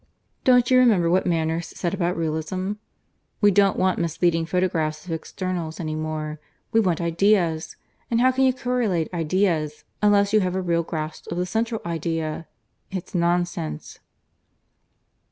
[0.43, 2.71] Don't you remember what Manners said about Realism?
[3.39, 6.39] We don't want misleading photographs of externals any more.
[6.71, 7.75] We want Ideas.
[8.09, 11.81] And how can you correlate Ideas, unless you have a real grasp of the Central
[11.85, 12.47] Idea?
[12.89, 13.99] It's nonsense."